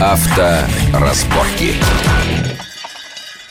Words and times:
Авторазборки. 0.00 1.74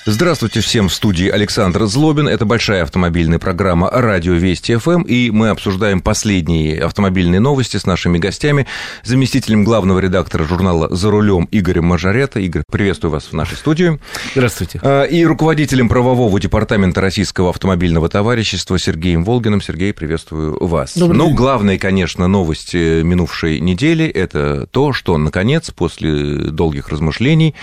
Здравствуйте 0.09 0.61
всем 0.61 0.87
в 0.87 0.93
студии 0.93 1.27
Александр 1.27 1.83
Злобин. 1.83 2.29
Это 2.29 2.45
большая 2.45 2.83
автомобильная 2.83 3.39
программа 3.39 3.89
«Радио 3.91 4.35
Вести 4.35 4.77
ФМ», 4.77 5.01
и 5.01 5.31
мы 5.31 5.49
обсуждаем 5.49 5.99
последние 5.99 6.81
автомобильные 6.81 7.41
новости 7.41 7.75
с 7.75 7.85
нашими 7.85 8.17
гостями, 8.17 8.67
заместителем 9.03 9.65
главного 9.65 9.99
редактора 9.99 10.45
журнала 10.45 10.87
«За 10.95 11.11
рулем» 11.11 11.49
Игорем 11.51 11.87
Мажарета. 11.87 12.39
Игорь, 12.39 12.63
приветствую 12.71 13.11
вас 13.11 13.25
в 13.25 13.33
нашей 13.33 13.57
студии. 13.57 13.99
Здравствуйте. 14.33 14.79
А, 14.81 15.03
и 15.03 15.25
руководителем 15.25 15.89
правового 15.89 16.39
департамента 16.39 17.01
Российского 17.01 17.49
автомобильного 17.49 18.07
товарищества 18.07 18.79
Сергеем 18.79 19.25
Волгиным. 19.25 19.61
Сергей, 19.61 19.91
приветствую 19.91 20.57
вас. 20.65 20.95
Добрый 20.95 21.17
ну, 21.17 21.25
день. 21.27 21.35
главная, 21.35 21.77
конечно, 21.77 22.27
новость 22.27 22.73
э, 22.75 23.01
минувшей 23.03 23.59
недели– 23.59 24.05
это 24.05 24.67
то, 24.71 24.93
что, 24.93 25.17
наконец, 25.17 25.69
после 25.71 26.49
долгих 26.49 26.87
размышлений, 26.87 27.55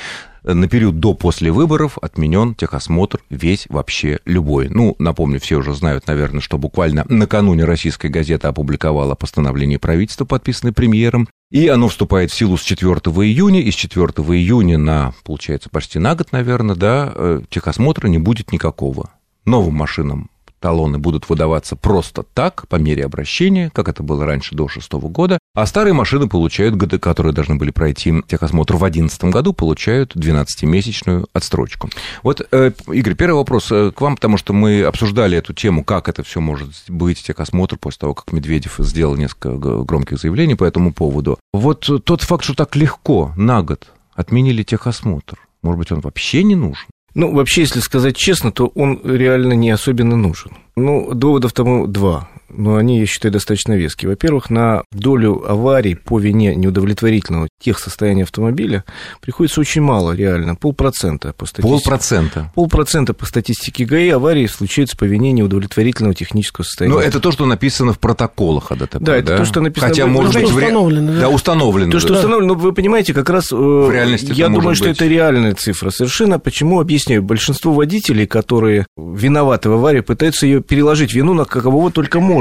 на 0.44 0.68
период 0.68 1.00
до-после 1.00 1.50
выборов 1.50 1.98
отменен 2.00 2.54
техосмотр 2.54 3.20
весь 3.30 3.66
вообще 3.68 4.20
любой. 4.24 4.68
Ну, 4.68 4.94
напомню, 4.98 5.40
все 5.40 5.56
уже 5.56 5.74
знают, 5.74 6.06
наверное, 6.06 6.40
что 6.40 6.58
буквально 6.58 7.04
накануне 7.08 7.64
российская 7.64 8.08
газета 8.08 8.48
опубликовала 8.48 9.14
постановление 9.14 9.78
правительства, 9.78 10.24
подписанное 10.24 10.72
премьером, 10.72 11.28
и 11.50 11.68
оно 11.68 11.88
вступает 11.88 12.30
в 12.30 12.34
силу 12.34 12.56
с 12.56 12.62
4 12.62 12.90
июня, 12.92 13.60
и 13.60 13.70
с 13.70 13.74
4 13.74 14.04
июня 14.04 14.76
на, 14.76 15.14
получается, 15.24 15.70
почти 15.70 15.98
на 15.98 16.14
год, 16.14 16.32
наверное, 16.32 16.76
да, 16.76 17.12
э, 17.14 17.40
техосмотра 17.48 18.08
не 18.08 18.18
будет 18.18 18.52
никакого. 18.52 19.10
Новым 19.44 19.74
машинам 19.74 20.30
талоны 20.64 20.96
будут 20.96 21.28
выдаваться 21.28 21.76
просто 21.76 22.22
так, 22.22 22.66
по 22.68 22.76
мере 22.76 23.04
обращения, 23.04 23.70
как 23.74 23.90
это 23.90 24.02
было 24.02 24.24
раньше 24.24 24.54
до 24.54 24.66
шестого 24.66 25.08
года, 25.08 25.38
а 25.54 25.66
старые 25.66 25.92
машины 25.92 26.26
получают, 26.26 26.74
ГД, 26.74 26.98
которые 26.98 27.34
должны 27.34 27.56
были 27.56 27.70
пройти 27.70 28.22
техосмотр 28.26 28.76
в 28.76 28.78
2011 28.78 29.24
году, 29.24 29.52
получают 29.52 30.16
12-месячную 30.16 31.26
отстрочку. 31.34 31.90
Вот, 32.22 32.40
э, 32.50 32.72
Игорь, 32.90 33.14
первый 33.14 33.36
вопрос 33.36 33.70
э, 33.72 33.92
к 33.94 34.00
вам, 34.00 34.16
потому 34.16 34.38
что 34.38 34.54
мы 34.54 34.84
обсуждали 34.84 35.36
эту 35.36 35.52
тему, 35.52 35.84
как 35.84 36.08
это 36.08 36.22
все 36.22 36.40
может 36.40 36.70
быть, 36.88 37.22
техосмотр, 37.22 37.76
после 37.76 37.98
того, 37.98 38.14
как 38.14 38.32
Медведев 38.32 38.76
сделал 38.78 39.16
несколько 39.16 39.50
громких 39.84 40.18
заявлений 40.18 40.54
по 40.54 40.64
этому 40.64 40.94
поводу. 40.94 41.38
Вот 41.52 41.90
тот 42.04 42.22
факт, 42.22 42.42
что 42.42 42.54
так 42.54 42.74
легко 42.74 43.34
на 43.36 43.62
год 43.62 43.88
отменили 44.14 44.62
техосмотр, 44.62 45.38
может 45.60 45.78
быть, 45.78 45.92
он 45.92 46.00
вообще 46.00 46.42
не 46.42 46.54
нужен? 46.54 46.86
Ну, 47.14 47.32
вообще, 47.32 47.62
если 47.62 47.80
сказать 47.80 48.16
честно, 48.16 48.50
то 48.50 48.66
он 48.74 49.00
реально 49.04 49.52
не 49.52 49.70
особенно 49.70 50.16
нужен. 50.16 50.50
Ну, 50.76 51.14
доводов 51.14 51.52
тому 51.52 51.86
два, 51.86 52.28
но 52.48 52.76
они, 52.76 53.00
я 53.00 53.06
считаю, 53.06 53.32
достаточно 53.32 53.72
веские. 53.74 54.10
Во-первых, 54.10 54.50
на 54.50 54.82
долю 54.92 55.44
аварий 55.48 55.94
по 55.94 56.18
вине 56.18 56.54
неудовлетворительного 56.54 57.48
техсостояния 57.60 58.24
автомобиля 58.24 58.84
приходится 59.20 59.60
очень 59.60 59.82
мало, 59.82 60.12
реально, 60.12 60.54
полпроцента 60.54 61.32
по 61.32 61.46
статистике. 61.46 61.74
Полпроцента. 61.74 62.52
Полпроцента 62.54 63.14
по 63.14 63.26
статистике 63.26 63.84
ГАИ 63.84 64.10
аварии 64.10 64.46
случаются 64.46 64.96
по 64.96 65.04
вине 65.04 65.32
неудовлетворительного 65.32 66.14
технического 66.14 66.64
состояния. 66.64 66.94
Но 66.96 67.00
это 67.00 67.20
то, 67.20 67.32
что 67.32 67.46
написано 67.46 67.92
в 67.92 67.98
протоколах 67.98 68.70
о 68.70 68.76
ДТП, 68.76 68.98
Да, 69.00 69.16
это 69.16 69.38
то, 69.38 69.44
что 69.44 69.60
написано 69.60 69.88
Хотя, 69.90 70.06
в- 70.06 70.10
может 70.10 70.34
быть, 70.34 70.46
что 70.46 70.56
установлено, 70.56 71.12
да. 71.12 71.20
Да, 71.20 71.28
установлено. 71.30 71.90
То, 71.92 72.00
что 72.00 72.08
да. 72.10 72.14
установлено, 72.16 72.54
ну, 72.54 72.60
вы 72.60 72.72
понимаете, 72.72 73.14
как 73.14 73.30
раз 73.30 73.50
в 73.50 73.90
реальности 73.90 74.32
я 74.34 74.48
думаю, 74.48 74.74
что 74.74 74.88
быть. 74.88 74.96
это 74.96 75.06
реальная 75.06 75.54
цифра 75.54 75.90
совершенно. 75.90 76.38
Почему? 76.38 76.80
Объясняю. 76.80 77.22
Большинство 77.22 77.72
водителей, 77.72 78.26
которые 78.26 78.86
виноваты 78.96 79.70
в 79.70 79.74
аварии, 79.74 80.00
пытаются 80.00 80.46
ее 80.46 80.60
переложить 80.62 81.14
вину 81.14 81.34
на 81.34 81.44
кого 81.44 81.90
только 81.90 82.20
можно. 82.20 82.33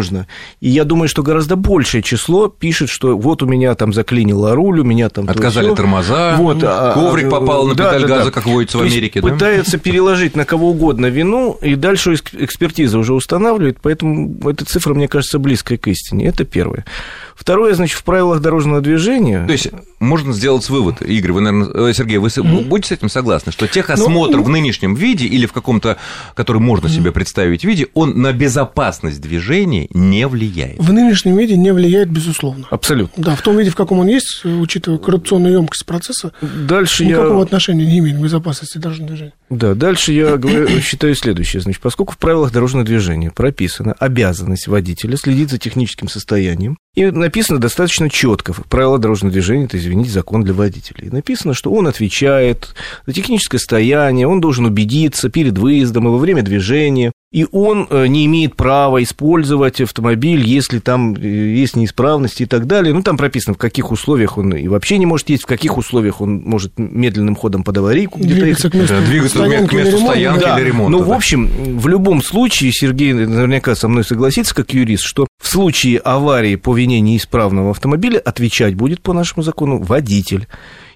И 0.62 0.70
я 0.70 0.84
думаю, 0.84 1.08
что 1.08 1.24
гораздо 1.24 1.56
большее 1.56 2.02
число 2.02 2.48
пишет, 2.48 2.90
что 2.90 3.18
вот 3.18 3.44
у 3.44 3.46
меня 3.46 3.76
там 3.76 3.94
заклинило 3.94 4.56
руль, 4.56 4.80
у 4.80 4.84
меня 4.84 5.10
там... 5.10 5.26
то 5.28 5.32
Отказали 5.34 5.68
всё. 5.68 5.76
тормоза, 5.76 6.36
Вот, 6.38 6.58
а- 6.64 6.94
коврик 6.94 7.28
а- 7.28 7.30
попал 7.32 7.68
на 7.68 7.76
да, 7.76 7.86
педаль 7.86 8.02
да, 8.02 8.08
газа, 8.08 8.26
да. 8.26 8.32
как 8.32 8.46
водится 8.46 8.78
в 8.78 8.82
То 8.82 8.88
Америке, 8.88 9.22
да? 9.22 9.28
пытаются 9.30 9.78
переложить 9.78 10.36
на 10.36 10.46
кого 10.46 10.70
угодно 10.72 11.08
вину, 11.08 11.58
и 11.62 11.76
дальше 11.76 12.14
экс- 12.14 12.34
экспертиза 12.34 12.98
уже 12.98 13.14
устанавливает, 13.14 13.78
поэтому 13.82 14.36
эта 14.50 14.66
цифра, 14.66 14.94
мне 14.94 15.08
кажется, 15.08 15.40
близкая 15.40 15.78
к 15.78 15.88
истине. 15.88 16.28
Это 16.28 16.44
первое. 16.46 16.86
Второе, 17.36 17.74
значит, 17.74 17.98
в 17.98 18.04
правилах 18.04 18.42
дорожного 18.42 18.82
движения... 18.82 19.46
То 19.46 19.52
есть 19.54 19.70
можно 20.00 20.34
сделать 20.34 20.70
вывод, 20.70 21.02
Игорь, 21.02 21.32
вы, 21.32 21.42
наверное, 21.42 21.90
э, 21.90 21.94
Сергей, 21.94 22.18
вы 22.18 22.30
с- 22.30 22.42
будете 22.42 22.90
с 22.90 22.92
этим 22.92 23.10
согласны, 23.10 23.52
что 23.52 23.68
техосмотр 23.68 24.38
Ну, 24.38 24.44
в 24.44 24.50
нынешнем 24.50 24.96
виде 24.96 25.26
или 25.26 25.46
в 25.46 25.54
каком-то, 25.54 25.98
который 26.36 26.60
можно 26.60 26.90
себе 26.90 27.12
представить 27.12 27.64
виде, 27.64 27.88
он 27.94 28.22
на 28.22 28.34
безопасность 28.34 29.22
движения 29.22 29.88
не 29.94 30.28
влияет? 30.28 30.80
В 30.80 30.92
нынешнем 30.94 31.38
виде 31.38 31.56
не 31.58 31.72
влияет, 31.74 32.10
безусловно. 32.10 32.68
Абсолютно. 32.70 33.24
Да, 33.24 33.36
в 33.36 33.42
том 33.42 33.58
виде, 33.58 33.70
в 33.70 33.76
каком 33.76 34.00
он 34.00 34.08
есть, 34.08 34.44
учитывая 34.46 34.98
коррупционную 34.98 35.54
емкость 35.54 35.86
процесса, 35.86 36.32
Дальше 36.42 37.06
никакого 37.06 37.38
я... 37.40 37.44
отношения 37.44 37.86
не 37.86 38.00
имеет 38.00 38.18
к 38.18 38.22
безопасности 38.22 38.78
дорожного 38.78 39.10
движения. 39.10 39.34
Да, 39.50 39.74
дальше 39.74 40.12
я 40.14 40.38
говорю, 40.38 40.68
считаю 40.82 41.16
следующее. 41.16 41.62
Значит, 41.62 41.82
поскольку 41.82 42.14
в 42.14 42.18
правилах 42.18 42.52
дорожного 42.52 42.86
движения 42.86 43.32
прописана 43.32 43.94
обязанность 43.94 44.68
водителя 44.68 45.16
следить 45.18 45.50
за 45.50 45.58
техническим 45.58 46.08
состоянием, 46.10 46.78
и 46.96 47.06
написано 47.10 47.60
достаточно 47.60 48.10
четко, 48.10 48.54
правила 48.70 49.00
дорожного 49.00 49.32
движения, 49.34 49.66
это, 49.66 49.78
извините, 49.78 50.12
закон 50.12 50.44
для 50.44 50.54
водителей. 50.54 51.10
Написано, 51.10 51.54
что 51.54 51.72
он 51.72 51.88
отвечает 51.88 52.76
за 53.08 53.14
техническое 53.14 53.58
состояние, 53.58 54.28
он 54.28 54.42
должен 54.42 54.66
убедиться 54.66 55.30
перед 55.30 55.58
выездом 55.58 56.08
и 56.08 56.12
во 56.12 56.18
время 56.18 56.44
движения, 56.44 57.12
и 57.32 57.48
он 57.52 57.88
э, 57.90 58.06
не 58.06 58.28
имеет 58.28 58.56
права 58.56 59.02
использовать 59.02 59.82
автомобиль, 59.82 60.46
если 60.46 60.78
там 60.78 61.16
э, 61.16 61.20
есть 61.28 61.76
неисправности 61.76 62.44
и 62.44 62.46
так 62.46 62.68
далее. 62.68 62.94
Ну, 62.94 63.02
там 63.02 63.18
прописано, 63.18 63.56
в 63.56 63.58
каких 63.58 63.92
условиях 63.92 64.38
он 64.38 64.54
и 64.54 64.68
вообще 64.68 65.00
не 65.00 65.08
может 65.08 65.30
ездить, 65.30 65.46
в 65.46 65.48
каких 65.48 65.80
условиях 65.80 66.22
он 66.22 66.44
может 66.46 66.74
медленным 66.78 67.36
ходом 67.36 67.64
под 67.64 67.76
аварийку 67.80 68.20
где-то 68.20 68.40
Двигаться 68.42 68.70
к 68.70 68.76
месту 68.76 68.94
Да, 68.94 69.02
двигаться 69.02 69.38
стоянки 69.40 69.70
к 69.70 69.74
месту 69.74 69.90
или 69.90 69.96
ремонта, 69.98 70.12
стоянки. 70.12 70.44
да. 70.44 70.60
или 70.60 70.68
ремонта, 70.68 70.92
Ну, 70.92 71.04
в 71.04 71.08
да. 71.08 71.16
общем, 71.16 71.80
в 71.80 71.88
любом 71.88 72.22
случае, 72.22 72.72
Сергей 72.72 73.14
наверняка 73.14 73.74
со 73.74 73.88
мной 73.88 74.04
согласится, 74.04 74.54
как 74.54 74.72
юрист, 74.76 75.04
что 75.04 75.26
в 75.44 75.50
случае 75.50 76.00
аварии 76.00 76.56
по 76.56 76.74
вине 76.74 77.02
неисправного 77.02 77.72
автомобиля 77.72 78.18
отвечать 78.18 78.76
будет 78.76 79.02
по 79.02 79.12
нашему 79.12 79.44
закону 79.44 79.78
водитель. 79.78 80.48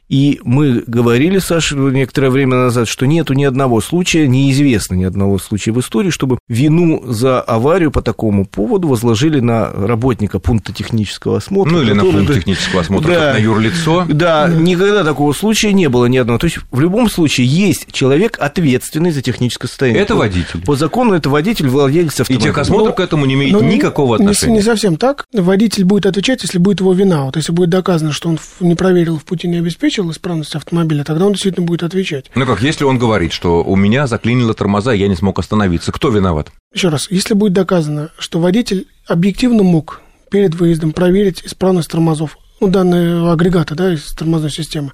И 0.10 0.40
мы 0.44 0.84
говорили, 0.88 1.38
Саша, 1.40 1.76
некоторое 1.76 2.30
время 2.30 2.56
назад, 2.56 2.88
что 2.88 3.06
нету 3.06 3.34
ни 3.34 3.44
одного 3.44 3.82
случая, 3.82 4.28
неизвестно 4.28 4.96
ни 4.96 5.04
одного 5.04 5.38
случая 5.38 5.74
в 5.74 5.80
истории, 5.82 6.12
чтобы 6.12 6.38
вину 6.48 7.04
за 7.06 7.42
аварию 7.42 7.92
по 7.92 8.02
такому 8.02 8.46
поводу 8.46 8.88
возложили 8.88 9.42
на 9.42 9.70
работника 9.70 10.40
пункта 10.40 10.72
технического 10.72 11.38
осмотра. 11.38 11.72
Ну, 11.74 11.82
или 11.82 11.92
на 11.92 12.04
пункт 12.04 12.34
технического 12.34 12.82
осмотра, 12.82 13.08
Да. 13.10 13.20
как 13.20 13.34
на 13.34 13.38
юрлицо. 13.44 14.06
Да, 14.08 14.48
никогда 14.50 15.04
такого 15.04 15.34
случая 15.34 15.74
не 15.74 15.90
было 15.90 16.06
ни 16.06 16.18
одного. 16.18 16.40
То 16.40 16.46
есть 16.46 16.60
в 16.72 16.80
любом 16.80 17.10
случае 17.10 17.48
есть 17.48 17.92
человек, 17.92 18.38
ответственный 18.40 19.12
за 19.12 19.22
техническое 19.22 19.68
состояние. 19.68 20.02
Это 20.04 20.16
водитель. 20.16 20.62
По 20.66 20.76
закону 20.78 21.16
это 21.16 21.30
водитель, 21.30 21.68
владелец 21.68 22.18
И 22.18 22.22
автомобиля. 22.22 22.50
техосмотр 22.52 22.90
Ну, 22.90 22.94
к 22.94 23.00
этому 23.02 23.26
не 23.26 23.34
имеет 23.34 23.52
Ну, 23.52 23.62
не- 23.62 23.76
никакого 23.76 24.16
не 24.18 24.24
отношения. 24.24 24.54
Не, 24.56 24.62
совсем 24.62 24.96
так. 24.96 25.26
Водитель 25.34 25.84
будет 25.84 26.06
отвечать, 26.06 26.44
если 26.44 26.60
будет 26.60 26.80
его 26.80 26.94
вина. 26.94 27.26
Вот 27.26 27.36
если 27.36 27.52
будет 27.52 27.70
доказано, 27.70 28.14
что 28.14 28.30
он 28.30 28.40
не 28.62 28.76
проверил 28.76 29.18
в 29.20 29.26
пути, 29.26 29.48
не 29.50 29.58
обеспечил 29.98 30.12
исправность 30.12 30.56
автомобиля, 30.56 31.04
тогда 31.04 31.26
он 31.26 31.34
действительно 31.34 31.66
будет 31.66 31.84
отвечать. 31.84 32.30
Ну 32.36 32.46
как, 32.46 32.62
если 32.62 32.84
он 32.84 32.98
говорит, 32.98 33.34
что 33.34 33.64
у 33.64 33.76
меня 33.76 34.08
заклинило 34.08 34.54
тормоза, 34.54 34.94
я 34.94 35.08
не 35.08 35.16
смог 35.16 35.40
остановиться, 35.40 35.92
кто 35.92 36.10
виноват? 36.10 36.52
Еще 36.74 36.90
раз, 36.90 37.10
если 37.10 37.34
будет 37.34 37.54
доказано, 37.54 38.10
что 38.18 38.40
водитель 38.40 38.88
объективно 39.08 39.64
мог 39.64 40.02
перед 40.30 40.56
выездом 40.56 40.92
проверить 40.92 41.44
исправность 41.46 41.90
тормозов, 41.90 42.38
ну, 42.60 42.68
данные 42.68 43.32
агрегата, 43.32 43.76
да, 43.76 43.94
из 43.94 44.06
тормозной 44.14 44.52
системы, 44.52 44.92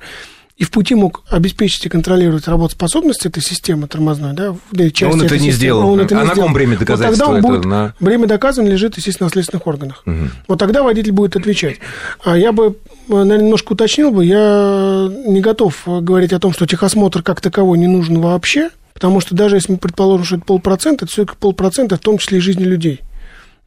и 0.63 0.65
в 0.65 0.71
пути 0.71 0.95
мог 0.95 1.23
обеспечить 1.29 1.85
и 1.85 1.89
контролировать 1.89 2.47
работоспособность 2.47 3.25
этой 3.25 3.43
системы 3.43 3.85
тормозной, 3.89 4.31
да, 4.31 4.55
или 4.71 4.87
части 4.91 5.13
он 5.13 5.21
это 5.21 5.33
не 5.33 5.39
системы, 5.51 5.51
сделал. 5.57 5.89
он 5.89 5.99
это 5.99 6.15
А 6.17 6.21
не 6.21 6.27
на 6.29 6.33
сделал. 6.33 6.47
ком 6.47 6.53
бремя 6.53 6.77
Вот 6.77 6.79
тогда 6.87 6.95
доказательства 6.95 7.31
он 7.33 7.41
будет, 7.41 7.65
На- 7.65 7.93
бремя 7.99 8.27
доказано 8.27 8.69
лежит, 8.69 8.95
естественно, 8.95 9.27
на 9.27 9.31
следственных 9.31 9.67
органах. 9.67 10.05
Вот 10.47 10.59
тогда 10.59 10.81
водитель 10.83 11.11
будет 11.11 11.35
отвечать. 11.35 11.79
А 12.23 12.37
я 12.37 12.53
бы, 12.53 12.77
э, 13.09 13.11
наверное, 13.13 13.39
немножко 13.39 13.73
уточнил 13.73 14.11
бы, 14.11 14.23
я 14.23 15.11
не 15.27 15.41
готов 15.41 15.81
э, 15.85 15.99
говорить 15.99 16.31
о 16.31 16.39
том, 16.39 16.53
что 16.53 16.65
техосмотр 16.65 17.21
как 17.23 17.41
таковой 17.41 17.77
не 17.77 17.87
нужен 17.87 18.21
вообще, 18.21 18.69
потому 18.93 19.19
что 19.19 19.35
даже 19.35 19.57
если 19.57 19.73
мы 19.73 19.79
предположим, 19.79 20.25
что 20.25 20.35
это 20.37 20.45
полпроцента, 20.45 21.03
это 21.03 21.11
все-таки 21.13 21.37
полпроцента, 21.37 21.97
в 21.97 21.99
том 21.99 22.17
числе 22.19 22.37
и 22.37 22.41
жизни 22.41 22.63
людей. 22.63 23.01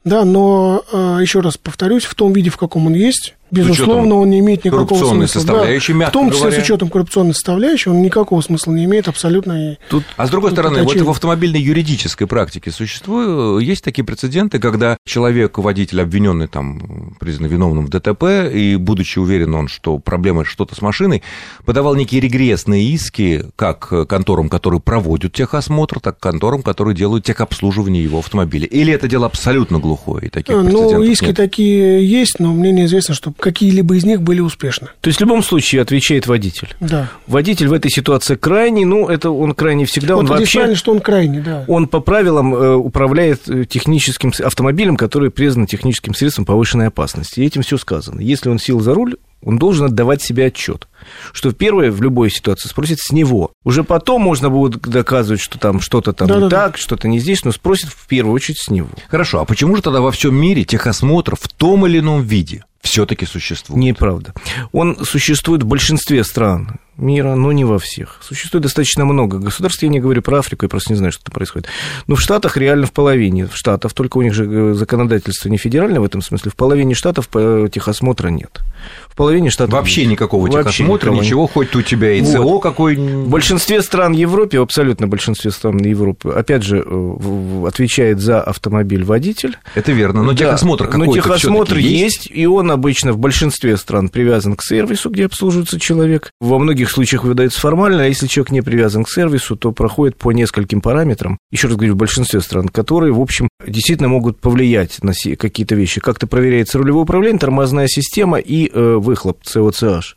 Да, 0.02 0.24
но 0.24 0.82
э, 0.92 1.18
еще 1.20 1.40
раз 1.40 1.58
повторюсь, 1.58 2.04
в 2.04 2.14
том 2.14 2.32
виде, 2.32 2.48
в 2.48 2.56
каком 2.56 2.86
он 2.86 2.94
есть, 2.94 3.34
безусловно, 3.50 4.16
он 4.16 4.30
не 4.30 4.40
имеет 4.40 4.64
никакого 4.64 4.86
коррупционной 4.86 5.28
смысла. 5.28 5.40
составляющей, 5.40 5.92
Да, 5.92 5.98
мягко 6.00 6.10
в 6.10 6.12
том 6.14 6.30
числе 6.30 6.42
говоря. 6.44 6.60
с 6.60 6.64
учетом 6.64 6.88
коррупционной 6.90 7.34
составляющей, 7.34 7.90
он 7.90 8.02
никакого 8.02 8.40
смысла 8.40 8.72
не 8.72 8.84
имеет 8.84 9.08
абсолютно. 9.08 9.76
Тут 9.88 10.04
А 10.16 10.26
с 10.26 10.30
другой 10.30 10.50
Тут 10.50 10.58
стороны, 10.58 10.82
вот 10.82 10.96
в 11.00 11.10
автомобильной 11.10 11.60
юридической 11.60 12.26
практике 12.26 12.70
существуют, 12.70 13.62
есть 13.62 13.84
такие 13.84 14.04
прецеденты, 14.04 14.58
когда 14.58 14.96
человек, 15.06 15.58
водитель, 15.58 16.00
обвиненный 16.02 16.46
там, 16.48 17.14
признан 17.20 17.48
виновным 17.48 17.86
в 17.86 17.88
ДТП, 17.90 18.24
и 18.52 18.76
будучи 18.76 19.18
уверен 19.18 19.54
он, 19.54 19.68
что 19.68 19.98
проблема 19.98 20.44
что-то 20.44 20.74
с 20.74 20.82
машиной, 20.82 21.22
подавал 21.64 21.94
некие 21.94 22.20
регрессные 22.20 22.84
иски 22.90 23.44
как 23.56 23.92
конторам, 24.08 24.48
которые 24.48 24.80
проводят 24.80 25.32
техосмотр, 25.32 26.00
так 26.00 26.16
и 26.16 26.20
конторам, 26.20 26.62
которые 26.62 26.94
делают 26.94 27.24
техобслуживание 27.24 28.02
его 28.02 28.18
автомобиля. 28.18 28.66
Или 28.66 28.92
это 28.92 29.08
дело 29.08 29.26
абсолютно 29.26 29.78
глухое, 29.78 30.26
и 30.26 30.28
таких 30.28 30.54
А, 30.54 30.62
Ну, 30.62 31.02
иски 31.02 31.26
нет? 31.26 31.36
такие 31.36 32.06
есть, 32.08 32.40
но 32.40 32.52
мне 32.52 32.72
неизвестно, 32.72 33.14
что 33.14 33.30
какие-либо 33.38 33.96
из 33.96 34.04
них 34.04 34.22
были 34.22 34.40
успешны. 34.40 34.88
То 35.00 35.08
есть 35.08 35.18
в 35.18 35.20
любом 35.20 35.42
случае 35.42 35.82
отвечает 35.82 36.26
водитель. 36.26 36.74
Да. 36.80 37.10
Водитель 37.26 37.68
в 37.68 37.72
этой 37.72 37.90
ситуации 37.90 38.36
крайний, 38.36 38.84
ну, 38.84 39.08
это 39.08 39.30
он 39.30 39.54
крайний 39.54 39.84
всегда. 39.84 40.14
Вот 40.14 40.20
он 40.20 40.26
вообще, 40.26 40.58
правильно, 40.58 40.76
что 40.76 40.92
он 40.92 41.00
крайний, 41.00 41.40
да. 41.40 41.64
он 41.68 41.88
по 41.88 42.00
правилам 42.00 42.54
э, 42.54 42.74
управляет 42.74 43.48
э, 43.48 43.64
техническим 43.64 44.32
автомобилем, 44.42 44.96
который 44.96 45.30
признан 45.30 45.66
техническим 45.66 46.14
средством 46.14 46.44
повышенной 46.44 46.88
опасности. 46.88 47.40
И 47.40 47.46
этим 47.46 47.62
все 47.62 47.76
сказано. 47.76 48.20
Если 48.20 48.48
он 48.48 48.58
сел 48.58 48.80
за 48.80 48.94
руль, 48.94 49.16
он 49.42 49.58
должен 49.58 49.86
отдавать 49.86 50.22
себе 50.22 50.46
отчет, 50.46 50.88
что 51.32 51.52
первое 51.52 51.90
в 51.90 52.00
любой 52.02 52.30
ситуации 52.30 52.68
спросит 52.68 52.98
с 53.00 53.12
него. 53.12 53.52
Уже 53.64 53.84
потом 53.84 54.22
можно 54.22 54.50
будет 54.50 54.80
доказывать, 54.80 55.40
что 55.40 55.58
там 55.58 55.80
что-то 55.80 56.12
там 56.12 56.28
не 56.28 56.34
Да-да-да. 56.34 56.66
так, 56.66 56.78
что-то 56.78 57.08
не 57.08 57.18
здесь, 57.18 57.44
но 57.44 57.52
спросит 57.52 57.88
в 57.90 58.06
первую 58.06 58.34
очередь 58.34 58.58
с 58.60 58.68
него. 58.70 58.88
Хорошо, 59.08 59.40
а 59.40 59.44
почему 59.44 59.76
же 59.76 59.82
тогда 59.82 60.00
во 60.00 60.10
всем 60.10 60.34
мире 60.34 60.64
техосмотр 60.64 61.36
в 61.36 61.48
том 61.48 61.86
или 61.86 61.98
ином 61.98 62.22
виде 62.22 62.64
все-таки 62.80 63.26
существует? 63.26 63.80
Неправда. 63.82 64.32
Он 64.72 65.04
существует 65.04 65.62
в 65.62 65.66
большинстве 65.66 66.22
стран 66.24 66.78
мира, 66.96 67.34
но 67.34 67.52
не 67.52 67.64
во 67.64 67.78
всех. 67.78 68.18
Существует 68.22 68.62
достаточно 68.62 69.04
много 69.04 69.38
государств, 69.38 69.82
я 69.82 69.88
не 69.88 70.00
говорю 70.00 70.22
про 70.22 70.38
Африку, 70.38 70.64
я 70.64 70.68
просто 70.68 70.92
не 70.92 70.96
знаю, 70.96 71.12
что 71.12 71.24
там 71.24 71.32
происходит. 71.34 71.68
Но 72.06 72.14
в 72.14 72.20
Штатах 72.20 72.56
реально 72.56 72.86
в 72.86 72.92
половине 72.92 73.48
штатов, 73.52 73.92
только 73.92 74.16
у 74.16 74.22
них 74.22 74.32
же 74.32 74.46
э, 74.46 74.74
законодательство 74.74 75.48
не 75.48 75.58
федеральное 75.58 76.00
в 76.00 76.04
этом 76.04 76.22
смысле, 76.22 76.50
в 76.50 76.56
половине 76.56 76.94
штатов 76.94 77.28
э, 77.34 77.68
техосмотра 77.70 78.28
нет. 78.28 78.60
В 79.08 79.14
половине 79.16 79.50
штатов 79.50 79.74
Вообще 79.74 80.02
есть. 80.02 80.12
никакого 80.12 80.42
Вообще 80.48 80.62
техосмотра, 80.62 80.95
нет. 81.04 81.24
ничего, 81.24 81.46
хоть 81.46 81.74
у 81.76 81.82
тебя 81.82 82.12
и 82.12 82.22
Вот. 82.22 82.32
ЦО 82.32 82.58
какой 82.58 82.96
В 82.96 83.28
большинстве 83.28 83.82
стран 83.82 84.12
Европы, 84.12 84.56
абсолютно 84.56 85.08
большинстве 85.08 85.50
стран 85.50 85.78
Европы, 85.78 86.30
опять 86.30 86.62
же, 86.62 86.84
э, 86.84 87.66
отвечает 87.66 88.20
за 88.20 88.40
автомобиль 88.42 89.04
водитель. 89.04 89.56
Это 89.74 89.92
верно, 89.92 90.22
но 90.22 90.32
Да, 90.32 90.38
техосмотр 90.38 90.86
какой-то 90.86 91.06
Но 91.06 91.12
техосмотр 91.12 91.74
всё-таки 91.74 91.88
есть, 91.88 92.28
и 92.30 92.46
он 92.46 92.70
обычно 92.70 93.12
в 93.12 93.18
большинстве 93.18 93.76
стран 93.76 94.08
привязан 94.08 94.56
к 94.56 94.62
сервису, 94.62 95.10
где 95.10 95.26
обслуживается 95.26 95.80
человек. 95.80 96.30
Во 96.40 96.58
многих 96.58 96.90
случаях 96.90 97.24
выдается 97.24 97.60
формально, 97.60 98.02
а 98.02 98.06
если 98.06 98.26
человек 98.26 98.52
не 98.52 98.62
привязан 98.62 99.04
к 99.04 99.10
сервису, 99.10 99.56
то 99.56 99.72
проходит 99.72 100.16
по 100.16 100.32
нескольким 100.32 100.80
параметрам, 100.80 101.38
еще 101.50 101.68
раз 101.68 101.76
говорю, 101.76 101.94
в 101.94 101.96
большинстве 101.96 102.40
стран, 102.40 102.68
которые, 102.68 103.12
в 103.12 103.20
общем, 103.20 103.48
действительно 103.66 104.08
могут 104.08 104.40
повлиять 104.40 105.02
на 105.02 105.12
какие-то 105.36 105.74
вещи. 105.74 106.00
Как-то 106.00 106.26
проверяется 106.26 106.78
рулевое 106.78 107.02
управление, 107.02 107.38
тормозная 107.38 107.86
система 107.88 108.38
и 108.38 108.70
э, 108.72 108.96
выхлоп 108.96 109.38
СОЦH. 109.44 110.16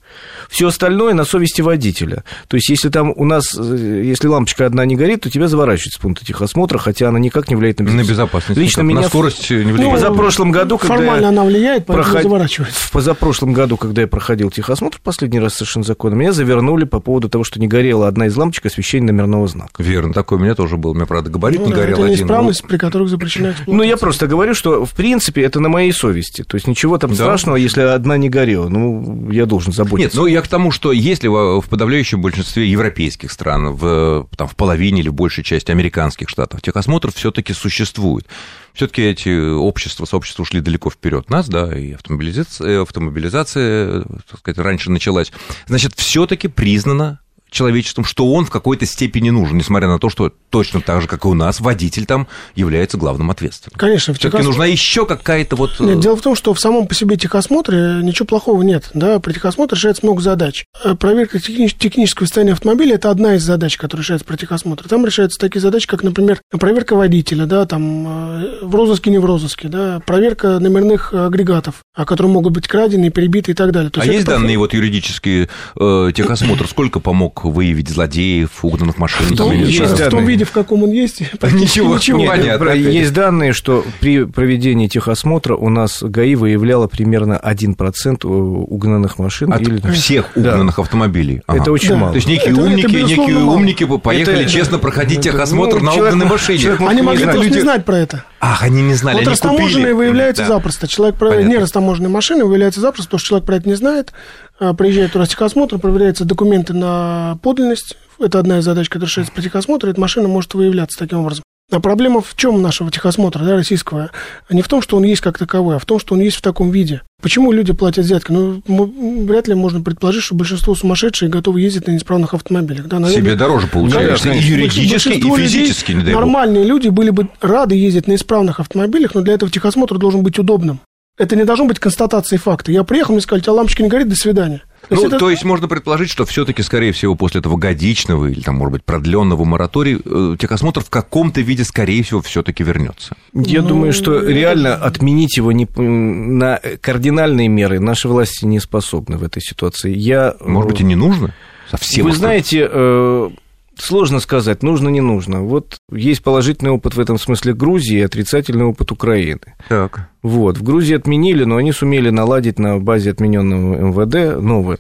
Все 0.50 0.69
остальное 0.70 1.14
на 1.14 1.26
совести 1.26 1.62
водителя. 1.62 2.24
То 2.48 2.56
есть, 2.58 2.70
если 2.70 2.90
там 2.90 3.14
у 3.16 3.26
нас, 3.26 3.56
э, 3.58 4.02
если 4.06 4.28
лампочка 4.28 4.66
одна 4.66 4.86
не 4.86 4.96
горит, 4.96 5.22
то 5.22 5.30
тебя 5.30 5.48
заворачивают 5.48 5.94
с 5.94 5.98
пункта 5.98 6.26
техосмотра, 6.26 6.78
хотя 6.78 7.10
она 7.10 7.20
никак 7.20 7.50
не 7.50 7.56
влияет 7.56 7.80
на 7.80 7.84
На 7.86 7.88
безопасность. 7.90 8.10
безопасность. 8.12 8.60
Лично 8.60 8.82
никак. 8.82 8.90
меня 8.92 9.02
На 9.02 9.08
скорость 9.08 9.50
не 9.50 9.58
Ну, 9.58 9.74
влияет. 9.74 9.90
в 9.92 9.92
позапрошлом 9.96 10.52
году, 10.52 10.78
когда 10.78 10.96
Формально 10.96 11.30
она 11.30 11.44
влияет, 11.44 11.86
поэтому 11.86 12.08
проход- 12.08 12.24
заворачивает. 12.24 12.74
В 12.74 12.92
позапрошлом 12.92 13.54
году, 13.54 13.78
когда 13.78 14.02
я 14.02 14.08
проходил 14.08 14.50
техосмотр 14.52 14.98
в 14.98 15.02
последний 15.02 15.40
раз 15.40 15.54
совершенно 15.56 15.84
законно, 15.86 16.16
меня 16.16 16.32
завернули 16.32 16.86
по 16.86 17.00
поводу 17.00 17.30
того, 17.30 17.44
что 17.44 17.60
не 17.60 17.68
горела 17.68 18.08
одна 18.08 18.28
из 18.28 18.36
лампочек 18.36 18.66
освещения 18.68 19.08
номерного 19.08 19.48
знака. 19.48 19.82
Верно, 19.82 20.14
такой 20.14 20.38
у 20.38 20.42
меня 20.42 20.56
тоже 20.56 20.78
был. 20.78 20.92
У 20.92 20.94
меня, 20.94 21.06
правда, 21.06 21.30
габарит 21.30 21.60
Ну 21.60 21.68
не 21.68 21.72
да, 21.74 21.78
горел 21.78 21.98
это 21.98 22.06
один. 22.06 22.18
неисправность, 22.18 22.64
при 22.68 22.78
которых 22.78 23.10
запрещена 23.10 23.56
Ну, 23.68 23.84
я 23.84 23.98
просто 23.98 24.28
говорю, 24.28 24.54
что, 24.54 24.86
в 24.86 24.92
принципе, 24.92 25.42
это 25.44 25.60
на 25.60 25.70
моей 25.70 25.92
совести. 25.94 26.44
То 26.44 26.56
есть, 26.56 26.68
ничего 26.68 26.98
там 26.98 27.12
Да. 27.12 27.16
страшного, 27.16 27.56
если 27.56 27.82
одна 27.82 28.18
не 28.18 28.30
горела. 28.30 28.68
Ну, 28.70 29.30
я 29.32 29.46
должен 29.46 29.70
Нет, 29.70 29.76
заботиться. 29.78 30.18
ну 30.18 30.26
я 30.26 30.42
к 30.42 30.48
тому, 30.48 30.59
что 30.72 30.92
если 30.92 31.28
в 31.28 31.62
в 31.62 31.70
подавляющем 31.70 32.22
большинстве 32.22 32.70
европейских 32.70 33.32
стран, 33.32 33.74
в, 33.74 34.28
там, 34.36 34.48
в 34.48 34.56
половине 34.56 35.02
или 35.02 35.10
большей 35.10 35.44
части 35.44 35.72
американских 35.72 36.30
штатов, 36.30 36.62
техосмотр 36.62 37.12
все-таки 37.12 37.54
существует. 37.54 38.26
Все-таки 38.74 39.02
эти 39.02 39.54
общества, 39.56 40.06
сообщества 40.06 40.44
ушли 40.44 40.62
далеко 40.62 40.90
вперед 40.90 41.30
нас, 41.30 41.48
да, 41.50 41.78
и 41.78 41.94
автомобилизация, 41.94 42.82
автомобилизация, 42.82 44.04
так 44.30 44.40
сказать, 44.40 44.58
раньше 44.60 44.92
началась. 44.92 45.32
Значит, 45.68 45.94
все-таки 45.96 46.48
признано 46.48 47.20
человечеством, 47.50 48.06
что 48.06 48.32
он 48.32 48.46
в 48.46 48.50
какой-то 48.50 48.86
степени 48.86 49.30
нужен, 49.30 49.58
несмотря 49.58 49.88
на 49.88 50.00
то, 50.00 50.10
что 50.10 50.32
точно 50.50 50.82
так 50.82 51.02
же, 51.02 51.08
как 51.08 51.26
и 51.26 51.28
у 51.28 51.34
нас, 51.34 51.60
водитель 51.60 52.06
там 52.06 52.28
является 52.56 52.98
главным 52.98 53.32
ответственным. 53.32 53.78
Конечно, 53.78 54.14
в 54.14 54.18
Все-таки 54.20 54.44
техос- 54.44 54.46
нужна 54.46 54.66
еще 54.66 55.06
какая-то 55.06 55.56
вот... 55.56 55.80
Нет, 55.80 55.98
э, 55.98 56.02
дело 56.02 56.16
в 56.16 56.22
том, 56.22 56.36
что 56.36 56.54
в 56.54 56.60
самом 56.60 56.88
по 56.88 56.96
себе 56.96 57.18
техосмотре 57.18 58.00
ничего 58.02 58.26
плохого 58.26 58.62
нет. 58.62 58.90
Да? 58.94 59.20
При 59.20 59.34
техосмотре 59.34 59.76
решается 59.76 60.06
много 60.06 60.22
задач. 60.22 60.66
Э, 60.84 60.96
Проверка 60.96 61.40
техни- 61.40 61.68
технического 61.68 62.26
состояния 62.26 62.54
автомобиля– 62.54 62.96
это 62.96 63.10
одна 63.10 63.36
из 63.36 63.44
задач, 63.44 63.78
которая 63.78 64.04
решается 64.04 64.26
при 64.26 64.36
техосмотре. 64.38 64.88
Там 64.90 65.06
решаются 65.06 65.40
такие 65.40 65.62
задачи, 65.62 65.88
как, 65.88 66.04
например, 66.04 66.42
проверка 66.52 66.96
водителя, 66.96 67.46
да, 67.46 67.66
там, 67.66 68.08
э, 68.08 68.60
в 68.62 68.76
розыске, 68.76 69.10
не 69.10 69.18
в 69.18 69.26
розыске, 69.26 69.68
да, 69.68 70.02
проверка 70.06 70.60
номерных 70.60 71.14
агрегатов, 71.14 71.76
а, 71.96 72.06
которые 72.06 72.32
могут 72.32 72.54
быть 72.54 72.68
крадены, 72.68 73.10
перебиты 73.10 73.52
и 73.52 73.56
так 73.56 73.72
далее. 73.72 73.90
То 73.90 74.02
А 74.02 74.04
это 74.04 74.14
есть 74.14 74.26
данные 74.26 74.58
вот 74.58 74.74
юридические 74.74 75.50
э, 75.80 76.12
техосмотр, 76.14 76.68
сколько 76.68 77.00
помог 77.00 77.39
выявить 77.46 77.90
злодеев, 77.90 78.50
угнанных 78.64 78.98
машин? 78.98 79.26
в 79.26 79.30
там, 79.30 79.38
том, 79.38 79.52
или 79.54 79.66
есть 79.66 79.76
что? 79.96 80.06
в 80.06 80.10
том 80.10 80.26
виде, 80.26 80.46
в 80.46 80.52
каком 80.52 80.84
он 80.84 80.92
есть, 80.92 81.22
Ничего, 81.54 81.96
ничего. 81.96 82.20
ну, 82.20 82.28
понятно. 82.28 82.70
Есть 82.70 83.14
данные, 83.14 83.54
что 83.54 83.86
при 84.00 84.26
проведении 84.26 84.88
техосмотра 84.88 85.56
у 85.56 85.70
нас 85.70 86.02
ГАИ 86.04 86.36
выявляло 86.36 86.88
примерно 86.88 87.40
1% 87.44 88.26
угнанных 88.26 89.20
машин. 89.20 89.54
От 89.54 89.62
или- 89.62 89.80
всех 89.92 90.32
Да. 90.36 90.54
угнанных 90.54 90.80
автомобилей. 90.80 91.42
Ага. 91.48 91.62
Это 91.62 91.72
очень 91.72 91.90
Да. 91.90 91.98
мало. 91.98 92.12
То 92.12 92.16
есть 92.18 92.28
некие 92.28 92.52
Это- 92.52 92.62
это 92.62 92.70
умники, 92.70 92.86
безусловно 92.88 93.22
некие 93.32 93.38
умники 93.46 93.84
бы 93.84 94.00
поехали 94.00 94.42
Это- 94.42 94.50
честно 94.52 94.80
проходить 94.80 95.20
это- 95.20 95.32
техосмотр 95.32 95.78
ну, 95.80 95.86
на 95.86 95.92
человек- 95.94 96.14
угнанной 96.14 96.32
машине. 96.32 96.58
человек 96.60 96.82
Они 96.82 97.02
могли 97.02 97.24
просто 97.26 97.50
не 97.50 97.60
знать 97.62 97.86
про 97.86 97.98
это. 98.00 98.24
Ах, 98.42 98.64
они 98.64 98.82
не 98.82 98.94
знали, 98.94 99.16
Вот 99.16 99.22
они 99.24 99.32
растаможенные 99.32 99.72
купили. 99.72 99.92
выявляются 99.94 100.44
Да. 100.44 100.48
запросто. 100.50 100.88
Человек 100.88 101.18
про... 101.18 101.30
Понятно. 101.30 101.50
не 101.50 101.58
растаможенные 101.58 102.10
машины 102.10 102.46
выявляются 102.46 102.80
запросто, 102.80 103.08
потому 103.10 103.20
что 103.20 103.28
человек 103.28 103.46
про 103.46 103.56
это 103.58 103.68
не 103.68 103.76
знает. 103.76 104.14
А, 104.60 104.74
Приезжает 104.74 105.16
у 105.16 105.26
техосмотр, 105.26 105.78
проверяются 105.78 106.24
документы 106.26 106.74
на 106.74 107.38
подлинность. 107.44 107.98
Это 108.18 108.40
одна 108.40 108.60
из 108.60 108.64
задач, 108.64 108.88
которая 108.88 109.10
решается 109.10 109.34
при 109.34 109.42
техосмотре. 109.42 109.92
Эта 109.92 110.00
машина 110.00 110.28
может 110.28 110.54
выявляться 110.54 110.98
таким 110.98 111.20
образом. 111.20 111.44
А 111.72 111.80
проблема 111.80 112.22
в 112.22 112.36
чем 112.36 112.62
нашего 112.64 112.90
техосмотра, 112.90 113.44
да, 113.44 113.56
российского? 113.56 114.10
Не 114.50 114.64
в 114.64 114.68
том, 114.68 114.82
что 114.82 114.98
он 114.98 115.04
есть 115.04 115.22
как 115.22 115.38
таковой, 115.38 115.76
а 115.76 115.80
в 115.80 115.86
том, 115.86 116.00
что 116.00 116.16
он 116.16 116.22
есть 116.22 116.38
в 116.38 116.42
таком 116.42 116.72
виде. 116.72 117.02
Почему 117.22 117.52
люди 117.52 117.74
платят 117.74 118.06
взятки? 118.06 118.32
Ну, 118.32 118.64
м- 118.68 119.28
вряд 119.28 119.48
ли 119.48 119.54
можно 119.54 119.80
предположить, 119.82 120.24
что 120.24 120.34
большинство 120.34 120.74
сумасшедшие 120.74 121.30
готовы 121.30 121.62
ездить 121.62 121.86
на 121.86 121.92
неисправных 121.92 122.34
автомобилях. 122.34 122.88
Да, 122.88 122.98
наверное, 122.98 123.24
Себе 123.24 123.36
дороже 123.36 123.68
получаешься. 123.68 124.26
Да, 124.30 124.34
и 124.34 124.40
юридически, 124.42 125.10
и 125.10 125.22
людей, 125.22 125.36
физически, 125.38 125.92
не 125.92 126.04
дай 126.04 126.14
бог. 126.14 126.22
Нормальные 126.24 126.64
люди 126.64 126.88
были 126.88 127.12
бы 127.12 127.28
рады 127.40 127.76
ездить 127.76 128.08
на 128.08 128.16
исправных 128.16 128.60
автомобилях, 128.60 129.14
но 129.14 129.22
для 129.22 129.34
этого 129.36 129.52
техосмотр 129.52 130.00
должен 130.00 130.24
быть 130.24 130.40
удобным. 130.40 130.80
Это 131.20 131.36
не 131.36 131.44
должно 131.44 131.66
быть 131.66 131.80
констатацией 131.80 132.40
факта. 132.40 132.72
Я 132.72 132.84
приехал, 132.84 133.12
мне 133.14 133.22
сказали, 133.22 133.42
у 133.42 133.44
тебя 133.44 133.54
лампочка 133.54 133.84
не 133.84 133.90
горит, 133.90 134.08
до 134.10 134.16
свидания. 134.16 134.62
То 134.88 134.96
Ну, 134.96 135.02
есть 135.02 135.08
это- 135.14 135.20
то 135.20 135.30
есть 135.30 135.44
можно 135.44 135.68
предположить, 135.68 136.10
что 136.10 136.26
все-таки, 136.26 136.64
скорее 136.64 136.92
всего, 136.94 137.14
после 137.16 137.40
этого 137.42 137.58
годичного 137.58 138.26
или, 138.28 138.42
там, 138.42 138.56
может 138.56 138.72
быть, 138.72 138.84
продленного 138.84 139.44
моратория, 139.46 140.00
э, 140.04 140.36
техосмотр 140.40 140.82
в 140.82 140.90
каком-то 140.90 141.42
виде, 141.42 141.64
скорее 141.64 142.02
всего, 142.04 142.22
все-таки 142.22 142.64
вернется. 142.64 143.16
Я 143.34 143.62
Ну, 143.62 143.68
думаю, 143.68 143.94
что 143.94 144.16
это- 144.16 144.32
реально 144.32 144.74
отменить 144.76 145.38
его 145.38 145.52
не, 145.52 145.68
на 145.78 146.60
кардинальные 146.82 147.48
меры 147.50 147.80
наши 147.80 148.08
власти 148.08 148.46
не 148.46 148.60
способны 148.60 149.18
в 149.18 149.24
этой 149.24 149.42
ситуации. 149.42 149.94
Я, 149.96 150.36
Может 150.44 150.72
быть, 150.72 150.82
и 150.82 150.84
не 150.84 150.96
нужно? 150.96 151.34
Совсем 151.70 152.06
Вы 152.06 152.14
знаете, 152.14 152.68
э, 152.72 153.30
сложно 153.78 154.20
сказать, 154.20 154.64
нужно, 154.64 154.90
не 154.90 155.02
нужно. 155.02 155.42
Вот 155.44 155.78
есть 155.92 156.24
положительный 156.24 156.72
опыт 156.72 156.96
в 156.96 157.00
этом 157.00 157.20
смысле 157.20 157.54
Грузии 157.54 158.00
и 158.00 158.02
отрицательный 158.02 158.66
опыт 158.66 158.92
Украины. 158.92 159.54
Так. 159.68 160.10
Вот. 160.22 160.58
В 160.58 160.64
Грузии 160.64 160.96
отменили, 160.96 161.44
но 161.46 161.58
они 161.58 161.72
сумели 161.72 162.10
наладить 162.10 162.60
на 162.60 162.78
базе 162.78 163.12
отмененного 163.12 163.76
МВД 163.92 164.42
новое. 164.42 164.80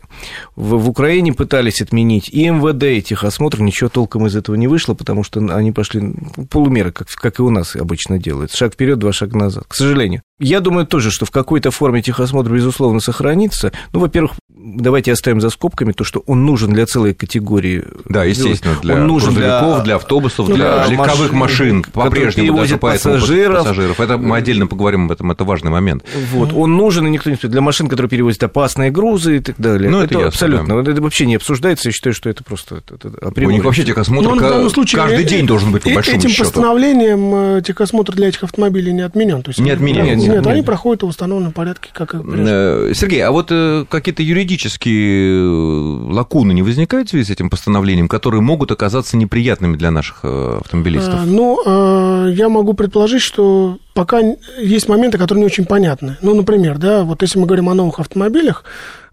В, 0.56 0.76
в 0.76 0.90
Украине 0.90 1.34
пытались 1.34 1.82
отменить 1.82 2.30
и 2.30 2.50
МВД, 2.50 2.84
и 2.84 3.02
техосмотр, 3.02 3.62
ничего 3.62 3.90
толком 3.90 4.28
из 4.28 4.36
этого 4.36 4.56
не 4.56 4.68
вышло, 4.68 4.94
потому 4.94 5.24
что 5.24 5.40
они 5.40 5.72
пошли 5.72 6.02
ну, 6.02 6.46
полумеры, 6.46 6.92
как, 6.92 7.08
как 7.08 7.40
и 7.40 7.42
у 7.42 7.50
нас 7.50 7.76
обычно 7.76 8.18
делают. 8.20 8.52
Шаг 8.54 8.74
вперед, 8.74 9.00
два 9.00 9.14
шага 9.14 9.38
назад, 9.38 9.64
к 9.68 9.76
сожалению. 9.76 10.22
Я 10.40 10.62
думаю 10.62 10.86
тоже, 10.88 11.12
что 11.12 11.26
в 11.26 11.32
какой-то 11.32 11.70
форме 11.72 12.02
техосмотр, 12.02 12.54
безусловно, 12.54 13.02
сохранится. 13.02 13.74
Ну, 13.92 14.00
во-первых, 14.00 14.34
давайте 14.50 15.12
оставим 15.12 15.42
за 15.42 15.50
скобками 15.50 15.92
то, 15.92 16.04
что 16.04 16.24
он 16.28 16.46
нужен 16.46 16.72
для 16.74 16.86
целой 16.86 17.14
категории. 17.14 17.84
Да, 18.08 18.24
естественно, 18.24 18.76
для 18.82 18.96
Он 18.96 19.08
нужен 19.08 19.34
для- 19.34 19.82
для 19.82 19.96
автобусов, 19.96 20.48
ну, 20.48 20.56
для 20.56 20.78
да, 20.78 20.88
легковых 20.88 21.34
машин, 21.34 21.78
машин, 21.78 21.86
по-прежнему 21.92 22.58
даже 22.58 22.78
поэтому 22.78 23.16
пассажиров. 23.16 23.58
пассажиров. 23.60 24.00
Это 24.00 24.18
мы 24.18 24.38
отдельно 24.38 24.68
поговорим 24.68 25.06
об 25.06 25.12
этом, 25.12 25.29
это 25.32 25.44
важный 25.44 25.72
момент. 25.72 26.04
Вот, 26.32 26.54
он 26.54 26.76
нужен, 26.78 27.08
и 27.08 27.10
никто 27.10 27.30
не 27.30 27.36
спит. 27.36 27.52
Для 27.52 27.62
машин, 27.62 27.88
которые 27.88 28.10
перевозят 28.10 28.44
опасные 28.44 28.92
грузы 28.92 29.38
и 29.38 29.40
так 29.40 29.56
далее. 29.58 29.90
Ну, 29.90 30.02
это 30.02 30.14
ясно, 30.16 30.28
абсолютно. 30.28 30.68
да. 30.68 30.76
Вот 30.76 30.88
Это 30.88 31.02
вообще 31.02 31.26
не 31.26 31.36
обсуждается. 31.36 31.90
Я 31.90 31.94
считаю, 31.94 32.14
что 32.14 32.30
это 32.30 32.44
просто 32.44 32.76
это, 32.76 32.96
это 32.96 33.46
У 33.46 33.52
них 33.52 33.64
вообще 33.64 33.84
техосмотр 33.84 34.30
Ну, 34.30 34.40
данном 34.40 34.70
случае 34.70 35.02
каждый 35.02 35.24
э- 35.24 35.28
день 35.28 35.46
должен 35.46 35.72
быть, 35.72 35.84
по 35.84 35.90
э- 35.90 35.94
большому 35.96 36.18
Этим 36.18 36.30
счету. 36.30 36.44
постановлением 36.44 37.58
э, 37.58 37.62
техосмотр 37.66 38.14
для 38.14 38.28
этих 38.30 38.44
автомобилей 38.44 38.92
не 38.94 39.02
отменен. 39.02 39.42
То 39.42 39.50
есть, 39.50 39.60
Не 39.60 39.72
отменен, 39.72 40.06
Нет, 40.06 40.18
нет, 40.18 40.28
нет, 40.28 40.36
нет. 40.38 40.48
они 40.48 40.62
проходят 40.62 41.04
в 41.04 41.08
установленном 41.08 41.52
порядке, 41.54 41.90
как 41.94 42.14
и. 42.16 42.18
Э, 42.18 42.92
Сергей, 42.94 43.24
а 43.24 43.32
вот 43.32 43.52
какие-то 43.90 44.24
юридические 44.24 46.12
лакуны 46.12 46.54
не 46.54 46.62
возникают 46.62 47.08
в 47.08 47.12
связи 47.12 47.26
с 47.26 47.30
этим 47.30 47.50
постановлением, 47.50 48.08
которые 48.08 48.42
могут 48.42 48.72
оказаться 48.72 49.18
неприятными 49.18 49.78
для 49.78 49.92
наших 49.92 50.24
автомобилистов? 50.24 51.26
Ну, 51.26 52.28
я 52.30 52.50
могу 52.50 52.74
предположить, 52.74 53.22
что 53.22 53.78
пока 54.00 54.22
есть 54.58 54.88
моменты, 54.88 55.18
которые 55.18 55.42
не 55.42 55.46
очень 55.46 55.66
понятны. 55.66 56.16
Ну, 56.22 56.34
например, 56.34 56.78
да, 56.78 57.04
вот 57.04 57.22
если 57.22 57.38
мы 57.38 57.46
говорим 57.46 57.68
о 57.68 57.74
новых 57.74 58.00
автомобилях, 58.00 58.64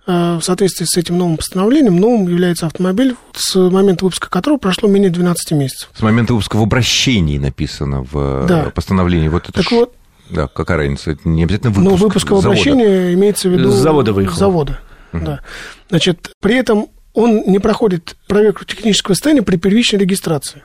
э, 0.07 0.37
в 0.37 0.43
соответствии 0.43 0.85
с 0.85 0.97
этим 0.97 1.19
новым 1.19 1.39
постановлением, 1.39 1.97
новым 1.97 2.29
является 2.29 2.67
автомобиль, 2.67 3.17
с 3.35 3.57
момента 3.57 4.05
выпуска 4.05 4.31
которого 4.31 4.59
прошло 4.59 4.89
менее 4.89 5.11
12 5.11 5.51
месяцев. 5.59 5.91
С 5.93 6.03
момента 6.03 6.35
выпуска 6.35 6.55
в 6.55 6.63
обращении 6.63 7.37
написано 7.37 8.03
в 8.03 8.45
э, 8.45 8.47
да. 8.47 8.71
постановлении. 8.73 9.27
Вот 9.27 9.49
это 9.49 9.55
так 9.55 9.65
ж... 9.65 9.71
вот, 9.73 9.95
да, 10.31 10.47
какая 10.47 10.77
разница? 10.77 11.11
Это 11.11 11.29
не 11.29 11.43
обязательно 11.43 11.73
выпуск. 11.73 11.91
Ну, 11.91 11.97
выпуск 11.97 12.31
в 12.31 12.37
обращении 12.37 13.15
имеется 13.15 13.49
в 13.49 13.55
виду... 13.55 13.73
С 13.73 13.75
завода 13.75 14.13
выехал. 14.13 14.37
завода, 14.37 14.79
угу. 15.13 15.25
да. 15.25 15.41
Значит, 15.89 16.31
при 16.41 16.55
этом 16.55 16.91
он 17.13 17.43
не 17.49 17.59
проходит 17.59 18.15
проверку 18.29 18.65
технического 18.65 19.15
состояния 19.15 19.43
при 19.43 19.57
первичной 19.57 19.99
регистрации. 19.99 20.63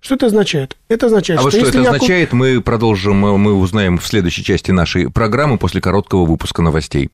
Что 0.00 0.14
это 0.14 0.26
означает? 0.26 0.76
Это 0.88 1.06
означает, 1.06 1.40
а 1.40 1.42
что 1.42 1.58
вот 1.58 1.68
что 1.68 1.78
это 1.78 1.90
означает, 1.90 2.32
мы 2.32 2.60
продолжим, 2.60 3.16
мы 3.16 3.52
узнаем 3.54 3.98
в 3.98 4.06
следующей 4.06 4.42
части 4.42 4.70
нашей 4.70 5.10
программы 5.10 5.58
после 5.58 5.80
короткого 5.80 6.24
выпуска 6.24 6.62
новостей. 6.62 7.10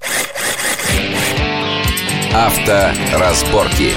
Авторазборки. 2.33 3.93